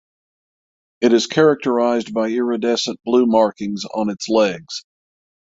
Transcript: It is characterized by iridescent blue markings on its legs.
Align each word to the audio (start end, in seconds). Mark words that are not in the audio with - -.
It 1.01 1.13
is 1.13 1.27
characterized 1.27 2.11
by 2.11 2.29
iridescent 2.31 2.99
blue 3.05 3.27
markings 3.27 3.83
on 3.85 4.09
its 4.09 4.29
legs. 4.29 4.83